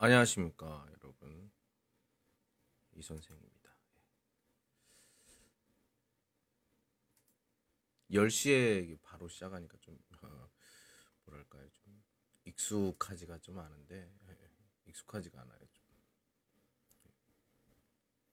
[0.00, 1.50] 안녕하십니까 여러분.
[2.94, 3.76] 이 선생입니다.
[8.12, 10.48] 10시에 바로 시작하니까 좀 어,
[11.24, 12.00] 뭐랄까요 좀
[12.44, 14.50] 익숙하지가 좀 않은데 예,
[14.86, 15.84] 익숙하지가 않아요 좀.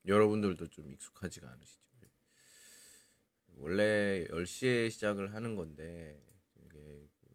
[0.05, 1.83] 여러분들도 좀 익숙하지가 않으시죠.
[3.55, 6.23] 원래 10시에 시작을 하는 건데
[6.57, 7.27] 이게 그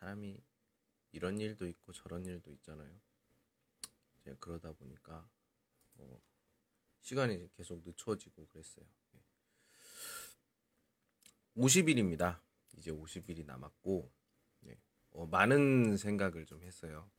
[0.00, 0.42] 사람이
[1.16, 2.94] 이런 일도 있고 저런 일도 있잖아요.
[4.20, 5.26] 이제 그러다 보니까
[5.94, 6.20] 어,
[7.00, 8.84] 시간이 계속 늦춰지고 그랬어요.
[11.56, 12.38] 50일입니다.
[12.76, 14.12] 이제 50일이 남았고
[14.60, 14.78] 네.
[15.12, 17.10] 어, 많은 생각을 좀 했어요.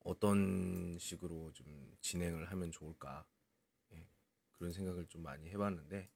[0.00, 3.24] 어, 떤 식으로 좀 진행을 하면 좋을까
[3.92, 4.04] 예,
[4.50, 6.10] 그런 생각을 좀 많이 해봤는데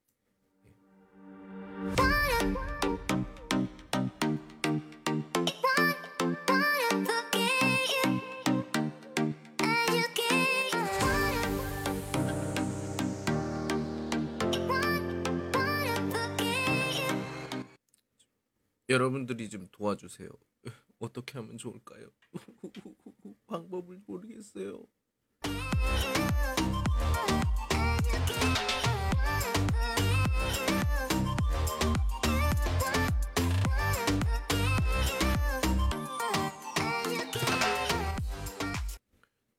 [18.95, 20.29] 여러분들이 좀 도와주세요.
[21.01, 22.07] 어떻게 하면 좋을까요?
[23.49, 24.87] 방법을 모르겠어요.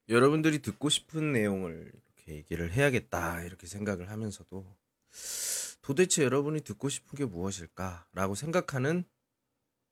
[0.08, 4.66] 여러분들이 듣고 싶은 내용을 이렇게 얘기를 해야겠다 이렇게 생각을 하면서도
[5.82, 9.04] 도대체 여러분이 듣고 싶은 게 무엇일까라고 생각하는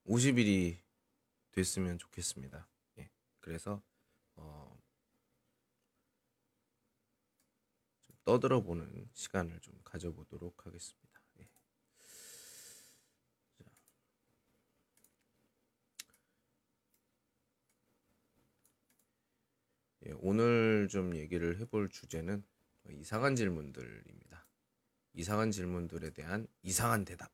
[0.06, 0.78] 50일이
[1.52, 2.68] 됐으면 좋겠습니다.
[3.00, 3.10] 예.
[3.40, 3.82] 그래서
[4.36, 4.78] 어,
[8.02, 11.22] 좀 떠들어 보는 시간을 좀 가져보도록 하겠습니다.
[11.40, 11.50] 예.
[13.52, 13.66] 자.
[20.06, 22.44] 예, 오늘 좀 얘기를 해볼 주제는
[22.90, 24.46] 이상한 질문들입니다.
[25.14, 27.32] 이상한 질문들에 대한 이상한 대답.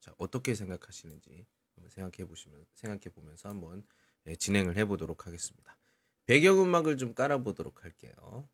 [0.00, 1.46] 자, 어떻게 생각하시는지
[1.90, 3.84] 생각해 보시면 생각해 보면서 한번
[4.26, 5.76] 예, 진행을 해 보도록 하겠습니다.
[6.26, 8.48] 배경 음악을 좀 깔아 보도록 할게요.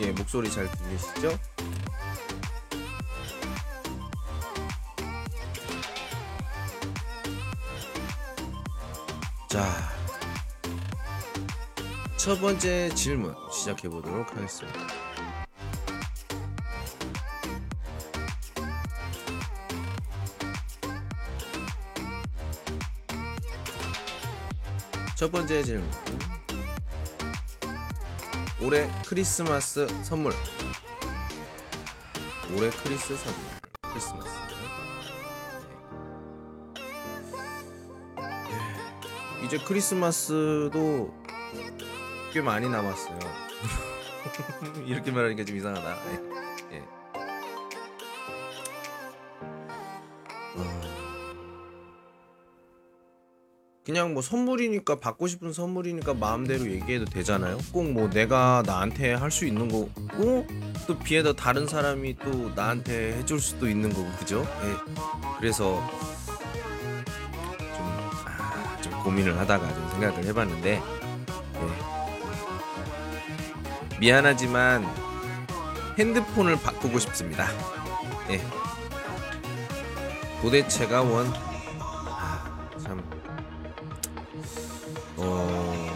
[0.00, 1.38] 예, 목소리 잘 들리시죠?
[9.48, 9.95] 자,
[12.26, 14.80] 첫 번째 질문 시작해 보도록 하겠습니다.
[25.14, 25.88] 첫 번째 질문.
[28.60, 30.32] 올해 크리스마스 선물.
[32.56, 33.40] 올해 크리스 선물.
[33.82, 34.28] 크리스마스.
[38.16, 39.46] 네.
[39.46, 41.25] 이제 크리스마스도
[42.36, 43.18] 꽤 많이 남았어요.
[44.84, 45.96] 이렇게 말하니까 좀 이상하다.
[46.10, 46.76] 예.
[46.76, 46.82] 예.
[50.56, 50.80] 어...
[53.86, 57.56] 그냥 뭐 선물이니까 받고 싶은 선물이니까 마음대로 얘기해도 되잖아요.
[57.72, 60.46] 꼭 뭐 내가 나한테 할 수 있는 거고
[60.86, 64.46] 또 비에다 다른 사람이 또 나한테 해줄 수도 있는 거고 그죠?
[64.62, 64.74] 예.
[65.38, 65.80] 그래서
[67.56, 67.86] 좀,
[68.26, 70.82] 아, 좀 고민을 하다가 좀 생각을 해봤는데
[71.54, 71.85] 예.
[73.98, 74.86] 미안하지만
[75.98, 77.48] 핸드폰을 바꾸고 싶습니다.
[78.30, 78.40] 예.
[80.42, 81.32] 도대체가 원.
[81.80, 83.02] 아, 참.
[85.16, 85.86] 어.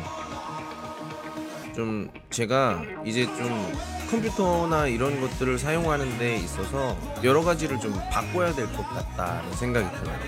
[1.74, 3.72] 좀 제가 이제 좀
[4.10, 10.18] 컴퓨터나 이런 것들을 사용하는 데 있어서 여러 가지를 좀 바꿔야 될 것 같다는 생각이 들어요.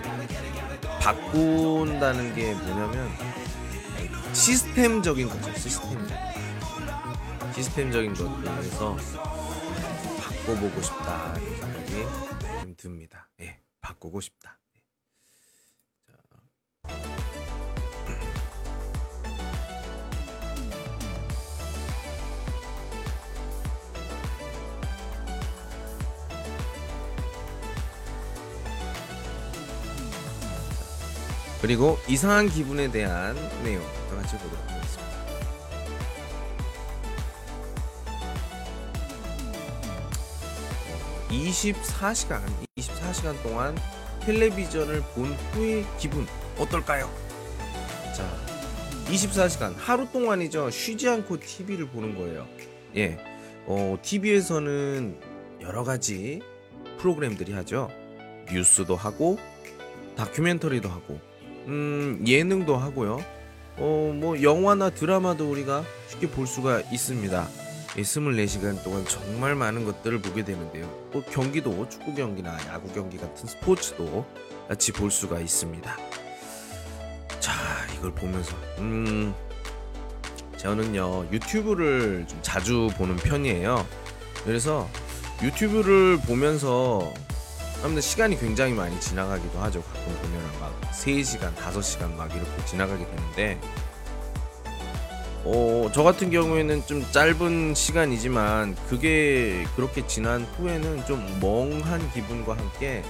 [1.01, 3.11] 바꾼다는 게 뭐냐면
[4.33, 5.53] 시스템적인 거죠.
[5.59, 6.32] 시스템적.
[7.55, 8.97] 시스템적인 것들에서
[10.21, 11.93] 바꿔보고 싶다는 생각이
[12.63, 13.29] 좀 듭니다.
[13.41, 14.59] 예, 바꾸고 싶다.
[16.07, 16.17] 자.
[31.61, 35.12] 그리고 이상한 기분에 대한 내용 다 같이 보도록 하겠습니다.
[41.33, 42.43] 24시간
[42.77, 43.77] 24시간 동안
[44.21, 46.27] 텔레비전을 본 후의 기분
[46.59, 47.11] 어떨까요?
[48.15, 48.29] 자,
[49.11, 50.71] 24시간 하루 동안이죠.
[50.71, 52.47] 쉬지 않고 TV를 보는 거예요.
[52.97, 53.19] 예.
[53.67, 55.17] 어, TV에서는
[55.63, 56.41] 여러 가지
[56.99, 57.91] 프로그램들이 하죠.
[58.53, 59.39] 뉴스도 하고
[60.17, 61.19] 다큐멘터리도 하고
[61.67, 63.25] 음, 예능도 하고요.
[63.79, 67.49] 어, 뭐 영화나 드라마도 우리가 쉽게 볼 수가 있습니다.
[67.97, 70.87] 이 24시간 동안 정말 많은 것들을 보게 되는데요.
[71.13, 74.25] 뭐 경기도 축구 경기나 야구 경기 같은 스포츠도
[74.69, 75.97] 같이 볼 수가 있습니다.
[77.39, 77.53] 자,
[77.95, 79.35] 이걸 보면서 음
[80.57, 83.87] 저는요 유튜브를 좀 자주 보는 편이에요.
[84.45, 84.89] 그래서
[85.43, 87.13] 유튜브를 보면서
[87.83, 89.83] 아무튼 시간이 굉장히 많이 지나가기도 하죠.
[89.83, 93.61] 가끔 보면 막 3시간, 5시간 막 이렇게 지나가게 되는데
[95.45, 103.03] 어, 저 같은 경우에는 좀 짧은 시간이지만 그게 그렇게 지난 후에는 좀 멍한 기분과 함께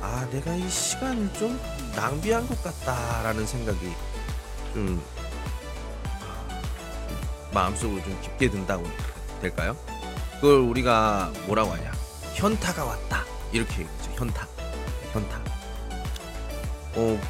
[0.00, 1.60] 아, 내가 이 시간을 좀
[1.94, 3.92] 낭비한 것 같다라는 생각이
[4.74, 5.02] 좀
[7.52, 8.84] 마음속으로 좀 깊게 든다고
[9.40, 9.76] 될까요?
[10.40, 11.92] 그걸 우리가 뭐라고 하냐?
[12.34, 13.24] 현타가 왔다.
[13.52, 14.10] 이렇게 얘기하죠.
[14.16, 14.48] 현타.
[15.12, 15.40] 현타.
[16.94, 17.20] 어,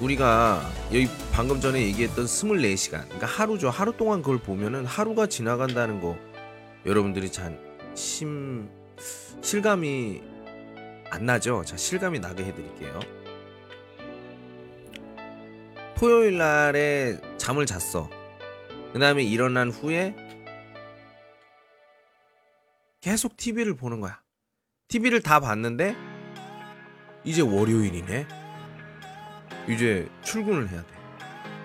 [0.00, 3.04] 우리가 여기 방금 전에 얘기했던 24시간.
[3.04, 3.68] 그러니까 하루죠.
[3.70, 6.16] 하루 동안 그걸 보면은 하루가 지나간다는 거
[6.86, 7.58] 여러분들이 잘
[7.94, 8.70] 심,
[9.42, 10.22] 실감이
[11.10, 11.64] 안 나죠?
[11.64, 13.00] 자, 실감이 나게 해드릴게요.
[15.96, 18.08] 토요일 날에 잠을 잤어.
[18.92, 20.16] 그 다음에 일어난 후에
[23.02, 24.20] 계속 TV를 보는 거야.
[24.88, 25.94] TV를 다 봤는데
[27.24, 28.39] 이제 월요일이네.
[29.68, 30.88] 이제 출근을 해야 돼.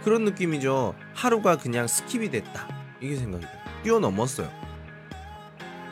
[0.04, 0.96] 그런 느낌이죠.
[1.14, 2.68] 하루가 그냥 skip이 됐다.
[3.02, 3.54] 이게 생각이 돼요.
[3.84, 4.52] 뛰어넘었어요.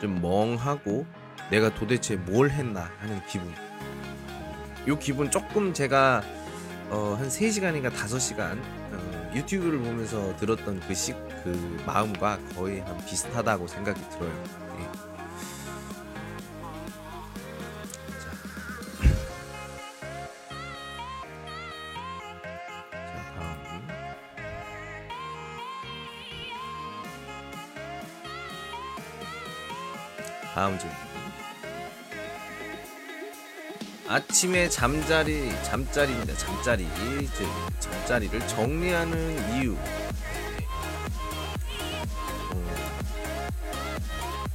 [0.00, 1.06] 좀 멍하고
[1.50, 3.52] 내가 도대체 뭘 했나 하는 기분.
[4.86, 6.22] 요 기분 조금 제가
[6.90, 8.58] 어, 한 3시간인가 5시간
[8.92, 11.12] 어, 유튜브를 보면서 들었던 그, 시,
[11.42, 14.63] 그 마음과 거의 한 비슷하다고 생각이 들어요.
[30.64, 30.96] 다음 질문.
[34.08, 36.34] 아침에 잠자리 잠자리입니다.
[36.38, 36.88] 잠자리
[37.78, 39.76] 잠자리를 정리하는 이유.
[42.50, 42.74] 어,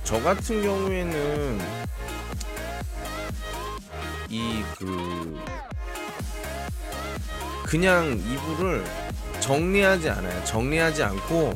[0.04, 1.60] 저 같은 경우에는
[4.30, 5.40] 이 그
[7.66, 8.84] 그냥 이불을
[9.42, 10.44] 정리하지 않아요.
[10.44, 11.54] 정리하지 않고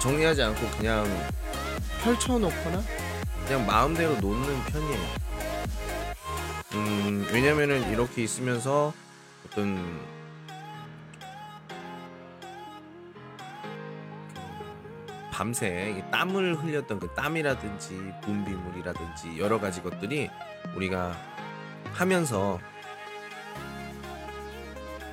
[0.00, 1.06] 정리하지 않고 그냥
[2.06, 2.82] 펼쳐놓거나
[3.44, 5.00] 그냥 마음대로 놓는 편이에요.
[6.74, 8.94] 음, 왜냐면은 이렇게 있으면서
[9.44, 10.00] 어떤
[15.32, 20.30] 밤새 이 땀을 흘렸던 그 땀이라든지 분비물이라든지 여러 가지 것들이
[20.76, 21.16] 우리가
[21.92, 22.60] 하면서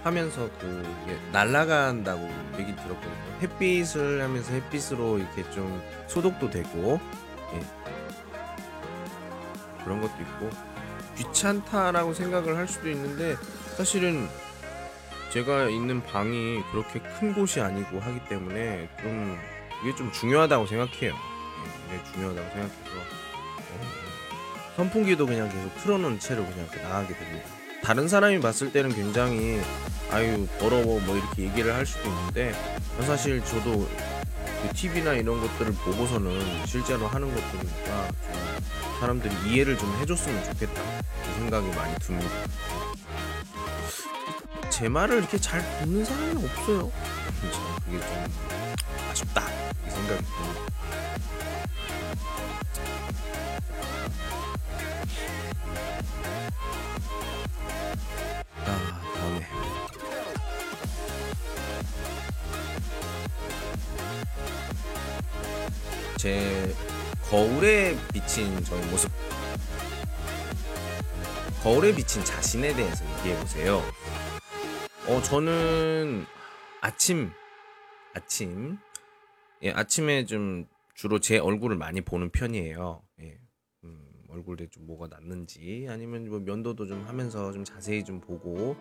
[0.04, 0.84] 하면서 그
[1.32, 2.30] 날아간다고
[2.60, 3.14] 얘기 들었거든요.
[3.42, 7.00] 햇빛을 하면서 햇빛으로 이렇게 좀 소독도 되고
[7.54, 7.62] 예.
[9.84, 10.50] 그런 것도 있고
[11.18, 13.36] 귀찮다라고 생각을 할 수도 있는데
[13.78, 14.28] 사실은
[15.32, 19.38] 제가 있는 방이 그렇게 큰 곳이 아니고 하기 때문에 좀
[19.84, 21.14] 이게 좀 중요하다고 생각해요.
[21.14, 27.48] 예, 이게 중요하다고 생각해서 어, 선풍기도 그냥 계속 틀어놓은 채로 그냥 나가게 됩니다.
[27.84, 29.60] 다른 사람이 봤을 때는 굉장히
[30.14, 32.54] 아유 더러워 뭐 이렇게 얘기를 할 수도 있는데
[33.02, 33.90] 사실 저도
[34.62, 40.82] 그 TV나 이런 것들을 보고서는 실제로 하는 것들이니까 좀 사람들이 이해를 좀 해줬으면 좋겠다
[41.26, 42.30] 그 생각이 많이 듭니다.
[44.70, 46.92] 제 말을 이렇게 잘 듣는 사람이 없어요.
[47.42, 49.42] 진짜 그게 좀 아쉽다
[49.88, 50.62] 이 생각이 듭니다.
[58.66, 59.48] 아 다음에
[66.18, 66.74] 제
[67.30, 69.12] 거울에 비친 저의 모습
[71.64, 73.82] 거울에 비친 자신에 대해서 얘기해 보세요.
[75.08, 76.26] 어 저는
[76.82, 77.32] 아침
[78.14, 78.78] 아침
[79.64, 83.02] 예 아침에 좀 주로 제 얼굴을 많이 보는 편이에요.
[83.22, 83.40] 예.
[83.84, 88.76] 음, 얼굴에 좀 뭐가 났는지 아니면 뭐 면도도 좀 하면서 좀 자세히 좀 보고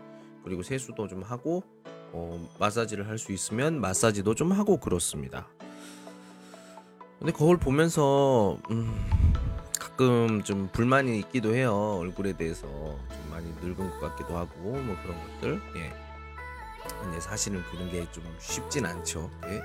[0.45, 1.63] 그리고 세수도 좀 하고
[2.13, 5.47] 어, 마사지를 할 수 있으면 마사지도 좀 하고 그렇습니다.
[7.19, 8.95] 근데 거울 보면서 음,
[9.79, 11.99] 가끔 좀 불만이 있기도 해요.
[12.01, 15.61] 얼굴에 대해서 좀 많이 늙은 것 같기도 하고 뭐 그런 것들.
[15.77, 15.93] 예.
[17.03, 19.31] 근데 사실은 그런 게 좀 쉽진 않죠.
[19.47, 19.63] 예.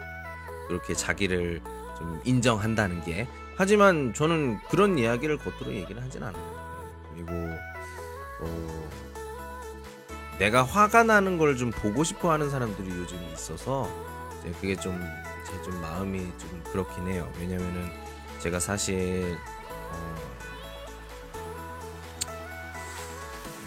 [0.67, 1.61] 그렇게 자기를
[1.97, 7.07] 좀 인정한다는 게 하지만 저는 그런 이야기를 겉으로 얘기를 하진 않아요.
[7.15, 7.31] 그리고
[8.41, 8.89] 어,
[10.39, 13.89] 내가 화가 나는 걸 좀 보고 싶어 하는 사람들이 요즘 있어서
[14.61, 17.31] 그게 좀제좀 마음이 좀 그렇긴 해요.
[17.39, 17.89] 왜냐면은
[18.39, 19.35] 제가 사실
[19.91, 20.15] 어,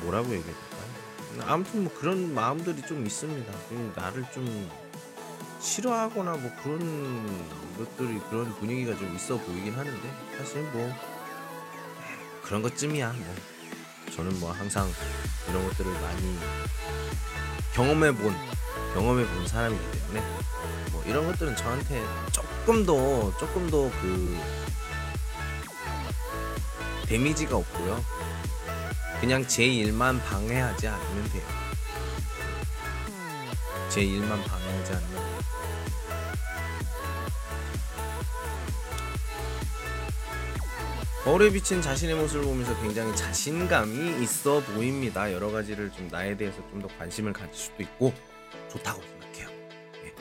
[0.03, 1.51] 뭐라고 얘기해야 될까요?
[1.53, 3.53] 아무튼 뭐 그런 마음들이 좀 있습니다.
[3.69, 4.71] 그 나를 좀
[5.61, 10.91] 싫어하거나 뭐 그런 것들이 그런 분위기가 좀 있어 보이긴 하는데 사실 뭐
[12.43, 13.35] 그런 것쯤이야 뭐
[14.15, 14.91] 저는 뭐 항상
[15.49, 16.39] 이런 것들을 많이
[17.75, 18.35] 경험해 본
[18.95, 20.23] 경험해 본 사람이기 때문에
[20.93, 22.03] 뭐 이런 것들은 저한테
[22.33, 24.39] 조금 더 조금 더 그
[27.11, 28.05] 데미지가 없고요.
[29.21, 31.43] 그냥 제 일만 방해하지 않으면 돼요.
[33.89, 35.30] 제 일만 방해하지 않으면
[41.25, 45.31] 거울에 비친 자신의 모습을 보면서 굉장히 자신감이 있어 보입니다.
[45.33, 48.15] 여러 가지를 좀 나에 대해서 좀 더 관심을 가질 수도 있고
[48.71, 49.49] 좋다고 생각해요.
[50.05, 50.15] 예.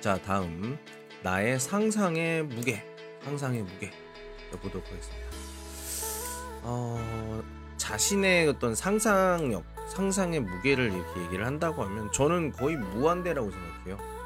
[0.00, 0.76] 자, 다음
[1.22, 2.84] 나의 상상의 무게,
[3.22, 3.92] 상상의 무게
[4.60, 5.24] 보도록 하겠습니다.
[6.62, 7.42] 어,
[7.76, 14.23] 자신의 어떤 상상력, 상상의 무게를 이렇게 얘기를 한다고 하면 저는 거의 무한대라고 생각해요.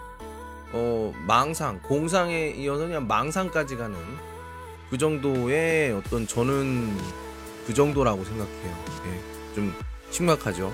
[0.72, 3.96] 어, 망상, 공상에 이어서 그냥 망상까지 가는
[4.90, 6.96] 그 정도의 어떤 저는
[7.66, 8.84] 그 정도라고 생각해요.
[9.06, 9.75] 예, 좀
[10.10, 10.72] 심각하죠.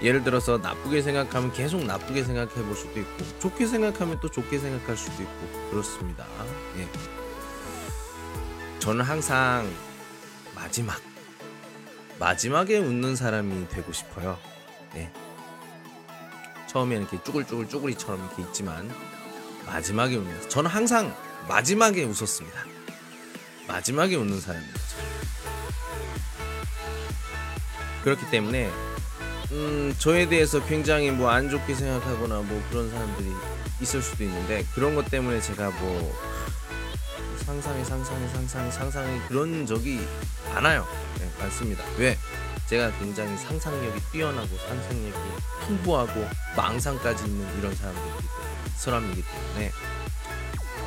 [0.00, 4.96] 예를 들어서 나쁘게 생각하면 계속 나쁘게 생각해 볼 수도 있고, 좋게 생각하면 또 좋게 생각할
[4.96, 6.24] 수도 있고, 그렇습니다.
[6.76, 6.88] 예.
[8.78, 9.68] 저는 항상
[10.54, 11.00] 마지막,
[12.20, 14.38] 마지막에 웃는 사람이 되고 싶어요.
[14.94, 15.10] 예.
[16.68, 18.88] 처음에는 이렇게 쭈글쭈글 쭈글이처럼 이렇게 있지만,
[19.72, 21.14] 마지막에 웃는 저는 항상
[21.46, 22.64] 마지막에 웃었습니다.
[23.66, 24.80] 마지막에 웃는 사람입니다.
[28.02, 28.70] 그렇기 때문에
[29.52, 33.30] 음, 저에 대해서 굉장히 뭐 안 좋게 생각하거나 뭐 그런 사람들이
[33.80, 36.14] 있을 수도 있는데 그런 것 때문에 제가 뭐
[37.44, 40.00] 상상이 상상이 상상이 상상이 그런 적이
[40.54, 40.86] 많아요.
[41.18, 41.84] 네, 많습니다.
[41.98, 42.16] 왜?
[42.68, 45.12] 제가 굉장히 상상력이 뛰어나고 상상력이
[45.66, 48.47] 풍부하고 망상까지 있는 이런 사람들이기 때문에
[48.78, 49.70] 사람이기 때문에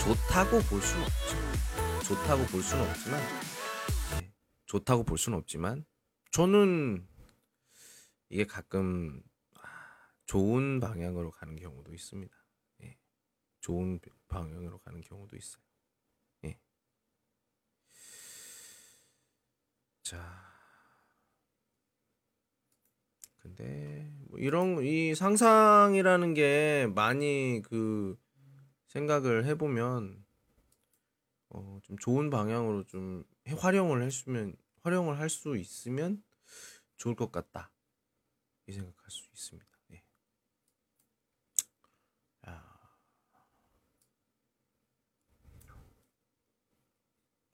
[0.01, 2.05] 좋다고 볼 수는 없죠.
[2.07, 3.21] 좋다고 볼 수는 없지만
[4.21, 4.33] 네,
[4.65, 5.85] 좋다고 볼 수는 없지만
[6.31, 7.05] 저는
[8.29, 9.21] 이게 가끔
[9.55, 9.67] 아,
[10.25, 12.33] 좋은 방향으로 가는 경우도 있습니다.
[12.83, 12.97] 예.
[13.59, 15.61] 좋은 방향으로 가는 경우도 있어요.
[16.45, 16.57] 예.
[20.01, 20.50] 자,
[23.41, 28.17] 근데 뭐 이런 이 상상이라는 게 많이 그
[28.87, 30.23] 생각을 해보면
[31.49, 33.23] 어, 좀 좋은 방향으로 좀
[33.57, 36.23] 활용을 했으면 활용을 할 수 있으면
[36.97, 37.71] 좋을 것 같다.
[38.67, 39.67] 이 생각할 수 있습니다.
[39.93, 40.03] 예.
[42.47, 42.61] 야.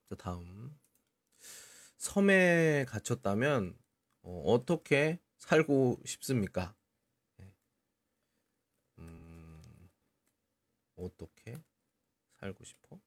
[0.10, 0.78] 자, 다음
[1.98, 3.78] 섬에 갇혔다면
[4.24, 6.76] 어, 어떻게 살고 싶습니까?
[7.40, 7.54] 예.
[9.00, 9.90] 음,
[10.96, 11.62] 어떻게
[12.40, 13.00] 살고 싶어?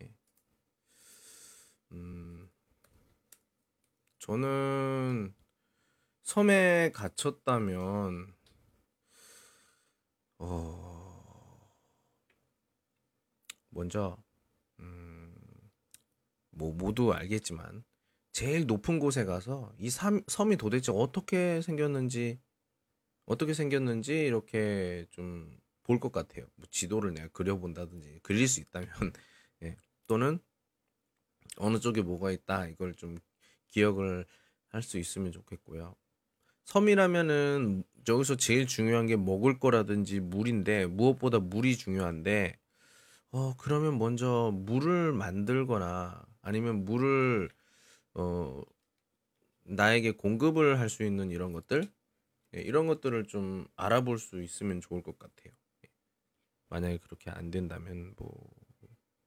[0.00, 0.14] 예.
[1.92, 2.50] 음,
[4.18, 5.34] 저는
[6.22, 8.34] 섬에 갇혔다면
[10.38, 11.76] 어
[13.70, 14.22] 먼저
[14.80, 15.34] 음,
[16.50, 17.84] 뭐 모두 알겠지만
[18.40, 22.40] 제일 높은 곳에 가서 이 섬, 섬이 도대체 어떻게 생겼는지
[23.26, 26.46] 어떻게 생겼는지 이렇게 좀 볼 것 같아요.
[26.54, 28.88] 뭐 지도를 내가 그려본다든지 그릴 수 있다면
[29.64, 29.76] 예.
[30.06, 30.38] 또는
[31.56, 33.18] 어느 쪽에 뭐가 있다 이걸 좀
[33.68, 34.26] 기억을
[34.68, 35.96] 할 수 있으면 좋겠고요.
[36.64, 42.56] 섬이라면은 여기서 제일 중요한 게 먹을 거라든지 물인데 무엇보다 물이 중요한데
[43.32, 47.50] 어 그러면 먼저 물을 만들거나 아니면 물을
[48.14, 48.62] 어
[49.64, 51.90] 나에게 공급을 할 수 있는 이런 것들
[52.56, 55.52] 예, 이런 것들을 좀 알아볼 수 있으면 좋을 것 같아요.
[55.86, 55.90] 예.
[56.70, 58.50] 만약에 그렇게 안 된다면 뭐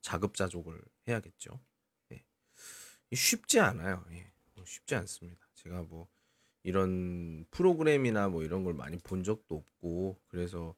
[0.01, 1.61] 자급자족을 해야겠죠.
[2.13, 2.23] 예.
[3.13, 4.05] 쉽지 않아요.
[4.11, 4.31] 예.
[4.55, 5.47] 뭐 쉽지 않습니다.
[5.55, 6.07] 제가 뭐
[6.63, 10.75] 이런 프로그램이나 뭐 이런 걸 많이 본 적도 없고 그래서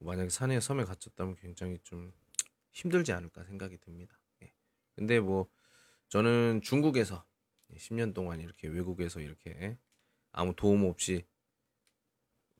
[0.00, 2.12] 만약에 산에 섬에 갇혔다면 굉장히 좀
[2.72, 4.18] 힘들지 않을까 생각이 듭니다.
[4.42, 4.52] 예.
[4.96, 5.48] 근데 뭐
[6.08, 7.24] 저는 중국에서
[7.76, 9.78] 10년 동안 이렇게 외국에서 이렇게
[10.32, 11.24] 아무 도움 없이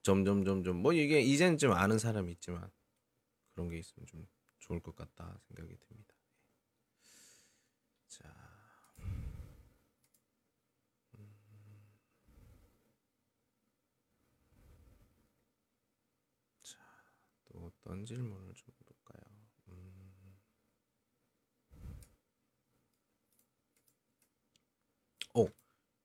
[0.03, 2.71] 점점 점점 뭐 이게 이제는 좀 아는 사람이 있지만
[3.55, 4.27] 그런 게 있으면 좀
[4.59, 6.15] 좋을 것 같다 생각이 듭니다.
[8.09, 8.25] 자,
[16.63, 16.77] 자,
[17.45, 19.23] 또 어떤 질문을 좀 볼까요?
[19.69, 20.39] 음.
[25.35, 25.49] 오,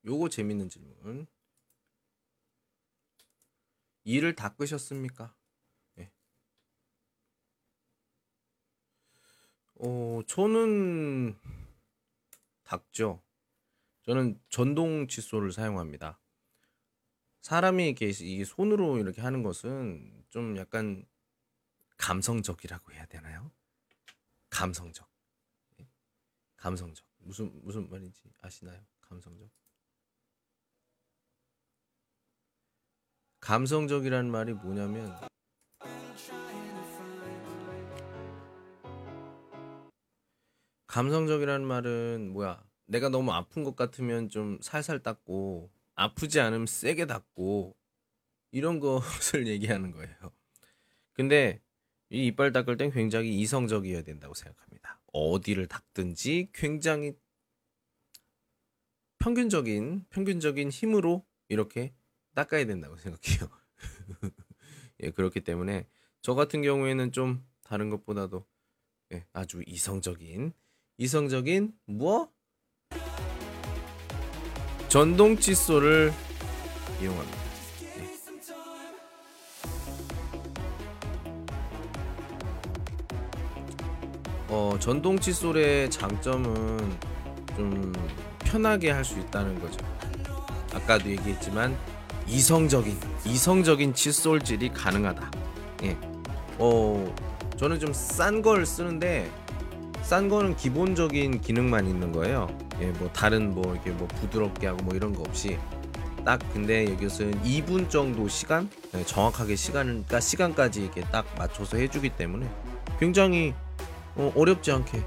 [0.04, 1.26] 요거 재밌는 질문.
[4.04, 5.34] 이를 닦으셨습니까?
[5.98, 6.10] 예.
[9.76, 11.38] 어, 저는
[12.64, 13.22] 닦죠.
[14.02, 16.18] 저는 전동 칫솔을 사용합니다.
[17.42, 18.12] 사람이 이렇게
[18.44, 21.04] 손으로 이렇게 하는 것은 좀 약간
[21.96, 23.52] 감성적이라고 해야 되나요?
[24.50, 25.08] 감성적.
[25.80, 25.88] 예?
[26.56, 27.06] 감성적.
[27.18, 28.84] 무슨 무슨 말인지 아시나요?
[29.00, 29.48] 감성적.
[33.42, 35.12] 감성적이라는 말이 뭐냐면
[40.86, 42.62] 감성적이라는 말은 뭐야?
[42.86, 47.76] 내가 너무 아픈 것 같으면 좀 살살 닦고 아프지 않으면 세게 닦고
[48.52, 50.14] 이런 것을 얘기하는 거예요.
[51.12, 51.60] 근데
[52.10, 55.00] 이 이빨 닦을 땐 굉장히 이성적이어야 된다고 생각합니다.
[55.12, 57.14] 어디를 닦든지 굉장히
[59.18, 61.92] 평균적인 평균적인 힘으로 이렇게
[62.34, 63.48] 닦아야 된다고 생각해요.
[65.00, 65.86] 예, 그렇기 때문에
[66.22, 68.46] 저 같은 경우에는 좀 다른 것보다도
[69.12, 70.52] 예, 아주 이성적인
[70.98, 72.30] 이성적인 뭐
[74.88, 76.12] 전동 칫솔을
[77.00, 77.38] 이용합니다.
[77.98, 78.12] 예.
[84.48, 86.98] 어, 전동 칫솔의 장점은
[87.56, 87.92] 좀
[88.40, 89.78] 편하게 할 수 있다는 거죠.
[90.74, 91.76] 아까도 얘기했지만
[92.26, 95.30] 이성적인 이성적인 칫솔질이 가능하다.
[95.84, 95.96] 예.
[96.58, 97.14] 어,
[97.56, 99.30] 저는 좀 싼 걸 쓰는데
[100.02, 102.48] 싼 거는 기본적인 기능만 있는 거예요.
[102.80, 105.58] 예, 뭐 다른 뭐 이렇게 뭐 부드럽게 하고 뭐 이런 거 없이
[106.24, 112.10] 딱 근데 여기서는 2분 정도 시간 예, 정확하게 시간을 그러니까 시간까지 이렇게 딱 맞춰서 해주기
[112.10, 112.48] 때문에
[112.98, 113.54] 굉장히
[114.16, 115.02] 어, 어렵지 않게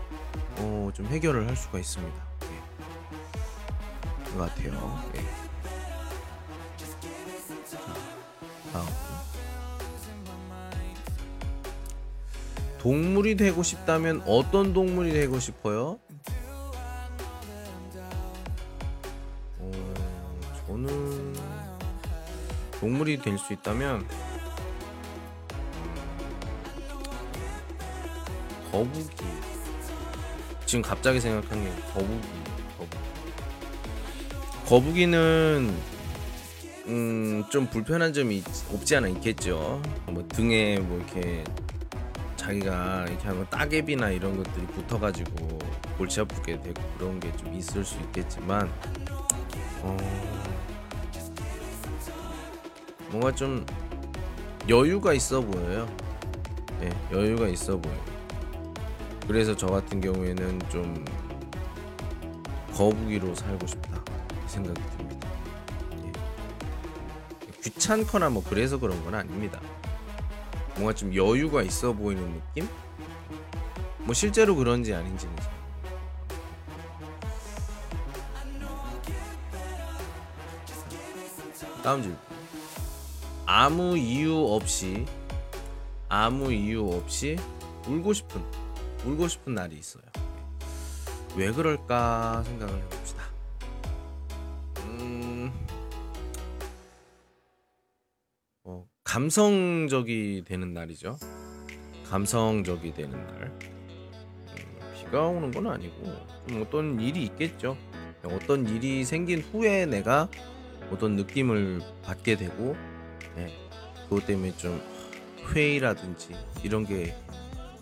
[0.58, 2.16] 어, 좀 해결을 할 수가 있습니다.
[2.44, 4.38] 예.
[4.38, 5.02] 것 같아요.
[5.16, 5.45] 예.
[8.76, 8.88] 다음.
[12.80, 15.98] 동물이 되고 싶다면 어떤 동물이 되고 싶어요?
[19.60, 19.72] 어,
[20.68, 21.34] 저는
[22.80, 24.08] 동물이 될 수 있다면 음,
[28.72, 29.08] 거북이.
[30.66, 32.22] 지금 갑자기 생각한 게 거북이.
[32.78, 32.98] 거북이.
[34.68, 35.95] 거북이는
[36.88, 39.82] 음, 좀 불편한 점이 있- 없지 않아 있겠죠.
[40.08, 41.44] 뭐 등에 뭐 이렇게
[42.36, 45.60] 자기가 이렇게 하면 따개비나 이런 것들이 붙어가지고
[45.98, 48.70] 골치 아프게 되고 그런 게 좀 있을 수 있겠지만
[49.82, 49.98] 어,
[53.10, 53.66] 뭔가 좀
[54.70, 55.88] 여유가 있어 보여요.
[56.82, 58.00] 예, 여유가 있어 보여요.
[59.28, 61.04] 그래서 저 같은 경우에는 좀
[62.74, 64.04] 거북이로 살고 싶다
[64.46, 65.28] 이 생각이 듭니다.
[67.66, 67.70] 예.
[67.70, 69.60] 귀찮거나 뭐 그래서 그런 건 아닙니다.
[70.76, 72.68] 뭔가 좀 여유가 있어 보이는 느낌?
[74.00, 75.56] 뭐 실제로 그런지 아닌지는 잘
[81.82, 82.20] 다음 질문.
[83.46, 85.06] 아무 이유 없이
[86.10, 87.38] 아무 이유 없이
[87.88, 88.44] 울고 싶은
[89.06, 90.04] 울고 싶은 날이 있어요.
[91.36, 92.95] 왜 그럴까 생각을 해봅
[99.16, 101.18] 감성적이 되는 날이죠.
[102.10, 103.44] 감성적이 되는 날.
[103.46, 106.04] 음, 비가 오는 건 아니고
[106.46, 107.78] 좀 어떤 일이 있겠죠.
[108.26, 110.28] 어떤 일이 생긴 후에 내가
[110.92, 112.76] 어떤 느낌을 받게 되고
[113.38, 113.54] 네,
[114.04, 114.82] 그것 때문에 좀
[115.54, 117.16] 회의라든지 이런 게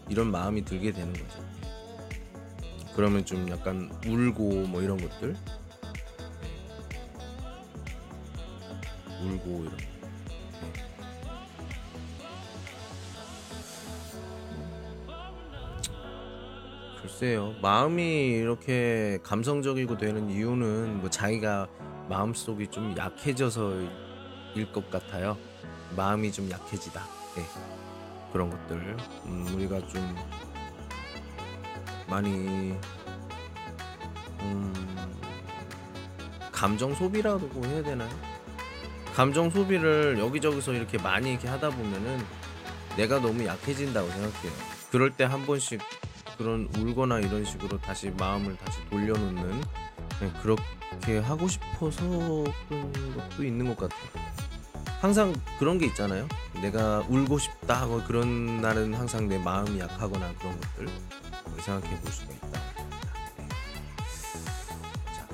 [0.09, 1.43] 이런 마음이 들게 되는 거죠.
[2.95, 5.35] 그러면 좀 약간 울고 뭐 이런 것들
[9.19, 9.92] 울고 이런
[17.23, 17.55] 글쎄요.
[17.62, 21.69] 마음이 이렇게 감성적이고 되는 이유는 뭐 자기가
[22.09, 23.88] 마음속이 좀 약해져서일
[24.73, 25.38] 것 같아요.
[25.95, 27.01] 마음이 좀 약해지다.
[27.38, 27.43] 네.
[28.33, 28.97] 그런 것들.
[29.27, 30.15] 음, 우리가 좀
[32.09, 32.75] 많이
[34.41, 34.73] 음,
[36.51, 38.09] 감정 소비라고 해야 되나요?
[39.15, 42.19] 감정 소비를 여기저기서 이렇게 많이 이렇게 하다 보면은
[42.97, 44.51] 내가 너무 약해진다고 생각해요.
[44.91, 45.79] 그럴 때 한 번씩
[46.37, 49.61] 그런 울거나 이런 식으로 다시 마음을 다시 돌려놓는
[50.19, 52.03] 그냥 그렇게 하고 싶어서
[52.67, 54.23] 그런 것도 있는 것 같아요.
[55.01, 56.27] 항상 그런 게 있잖아요.
[56.61, 60.87] 내가 울고 싶다 하고 그런 날은 항상 내 마음이 약하거나 그런 것들
[61.59, 62.61] 생각해 볼 수가 있다.
[63.37, 63.47] 네.
[65.13, 65.27] 자,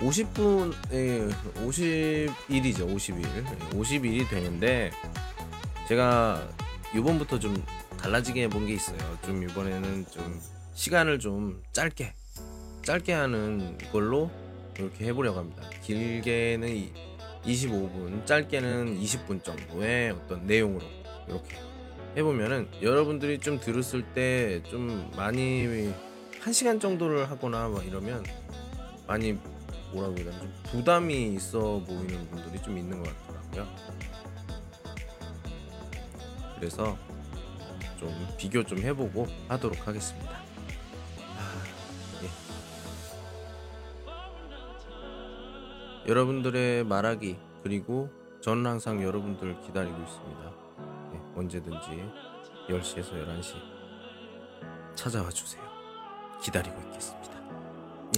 [0.00, 1.32] 50분에
[1.66, 2.94] 50일이죠.
[2.94, 3.70] 50일.
[3.70, 4.90] 50일이 되는데
[5.88, 6.46] 제가
[6.94, 7.54] 이번부터 좀
[8.04, 8.98] 달라지게 해본 게 있어요.
[9.24, 10.38] 좀 이번에는 좀
[10.74, 12.12] 시간을 좀 짧게
[12.82, 14.30] 짧게 하는 걸로
[14.76, 15.62] 이렇게 해보려고 합니다.
[15.82, 16.92] 길게는 이-
[17.46, 20.84] 25분, 짧게는 20분 정도의 어떤 내용으로
[21.26, 21.56] 이렇게
[22.14, 25.90] 해보면은 여러분들이 좀 들었을 때 좀 많이
[26.42, 28.22] 한 시간 정도를 하거나 막 이러면
[29.06, 29.32] 많이
[29.92, 33.74] 뭐라고 해야 되나 좀 부담이 있어 보이는 분들이 좀 있는 것 같더라고요.
[36.56, 36.98] 그래서
[38.04, 40.30] 좀 비교 좀 해보고 하도록 하겠습니다.
[40.30, 41.64] 아,
[42.22, 42.28] 예.
[46.10, 48.10] 여러분들의 말하기 그리고
[48.42, 50.52] 저는 항상 여러분들 기다리고 있습니다.
[51.14, 51.88] 예, 언제든지
[52.68, 53.54] 10시에서 11시
[54.94, 55.62] 찾아와 주세요.
[56.42, 57.32] 기다리고 있겠습니다.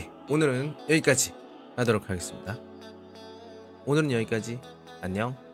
[0.00, 1.32] 예, 오늘은 여기까지
[1.76, 2.56] 하도록 하겠습니다.
[3.84, 4.58] 오늘은 여기까지.
[5.00, 5.45] 안녕.